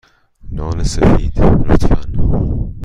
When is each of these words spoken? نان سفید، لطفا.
نان 0.51 0.83
سفید، 0.83 1.37
لطفا. 1.39 1.97